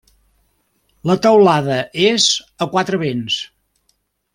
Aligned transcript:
La 1.11 1.17
teulada 1.27 1.77
és 2.09 2.27
a 2.67 2.71
quatre 2.75 3.03
vents. 3.09 3.41